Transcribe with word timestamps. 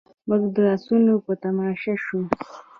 موږ 0.27 0.43
د 0.55 0.57
اسونو 0.73 1.13
په 1.25 1.33
تماشه 1.43 1.93
شوو. 2.03 2.21